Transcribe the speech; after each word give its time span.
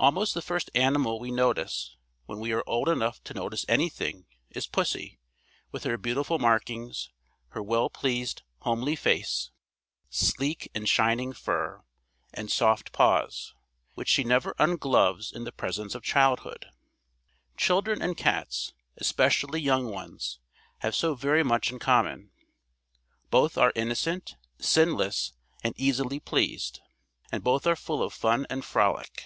Almost 0.00 0.34
the 0.34 0.42
first 0.42 0.70
animal 0.76 1.18
we 1.18 1.32
notice, 1.32 1.96
when 2.26 2.38
we 2.38 2.52
are 2.52 2.62
old 2.68 2.88
enough 2.88 3.20
to 3.24 3.34
notice 3.34 3.64
anything, 3.68 4.26
is 4.48 4.68
pussy, 4.68 5.18
with 5.72 5.82
her 5.82 5.98
beautiful 5.98 6.38
markings, 6.38 7.10
her 7.48 7.60
well 7.64 7.90
pleased, 7.90 8.44
homely 8.60 8.94
face, 8.94 9.50
sleek 10.08 10.70
and 10.72 10.88
shining 10.88 11.32
fur, 11.32 11.82
and 12.32 12.48
soft 12.48 12.92
paws, 12.92 13.54
which 13.94 14.06
she 14.08 14.22
never 14.22 14.54
ungloves 14.60 15.32
in 15.32 15.42
the 15.42 15.50
presence 15.50 15.96
of 15.96 16.04
childhood. 16.04 16.66
Children 17.56 18.00
and 18.00 18.16
cats, 18.16 18.72
especially 18.98 19.60
young 19.60 19.90
ones, 19.90 20.38
have 20.78 20.94
so 20.94 21.16
very 21.16 21.42
much 21.42 21.72
in 21.72 21.80
common. 21.80 22.30
Both 23.32 23.58
are 23.58 23.72
innocent, 23.74 24.36
sinless, 24.60 25.32
and 25.64 25.74
easily 25.76 26.20
pleased, 26.20 26.78
and 27.32 27.42
both 27.42 27.66
are 27.66 27.74
full 27.74 28.00
of 28.00 28.14
fun 28.14 28.46
and 28.48 28.64
frolic. 28.64 29.24